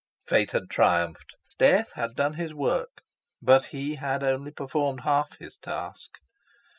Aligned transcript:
Fate 0.25 0.49
had 0.49 0.67
triumphed. 0.67 1.35
Death 1.59 1.91
had 1.93 2.15
done 2.15 2.33
his 2.33 2.55
work; 2.55 3.03
but 3.39 3.65
he 3.65 3.97
had 3.97 4.23
only 4.23 4.49
performed 4.49 5.01
half 5.01 5.37
his 5.37 5.57
task. 5.57 6.09